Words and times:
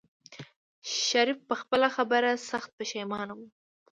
شريف 1.05 1.37
په 1.49 1.55
خپله 1.61 1.87
خبره 1.95 2.31
سخت 2.49 2.69
پښېمانه 2.77 3.33
و. 3.37 3.39